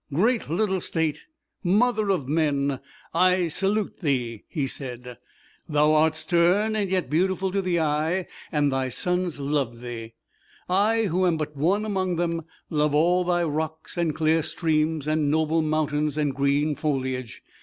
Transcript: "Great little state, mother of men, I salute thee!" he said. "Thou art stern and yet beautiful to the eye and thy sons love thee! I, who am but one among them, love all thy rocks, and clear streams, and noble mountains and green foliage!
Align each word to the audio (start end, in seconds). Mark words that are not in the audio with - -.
"Great 0.11 0.49
little 0.49 0.81
state, 0.81 1.27
mother 1.63 2.09
of 2.09 2.27
men, 2.27 2.79
I 3.13 3.49
salute 3.49 3.99
thee!" 3.99 4.45
he 4.47 4.65
said. 4.65 5.19
"Thou 5.69 5.93
art 5.93 6.15
stern 6.15 6.75
and 6.75 6.89
yet 6.89 7.07
beautiful 7.07 7.51
to 7.51 7.61
the 7.61 7.79
eye 7.79 8.25
and 8.51 8.71
thy 8.71 8.89
sons 8.89 9.39
love 9.39 9.79
thee! 9.81 10.15
I, 10.67 11.03
who 11.03 11.27
am 11.27 11.37
but 11.37 11.55
one 11.55 11.85
among 11.85 12.15
them, 12.15 12.45
love 12.71 12.95
all 12.95 13.23
thy 13.23 13.43
rocks, 13.43 13.95
and 13.95 14.15
clear 14.15 14.41
streams, 14.41 15.07
and 15.07 15.29
noble 15.29 15.61
mountains 15.61 16.17
and 16.17 16.33
green 16.33 16.73
foliage! 16.73 17.43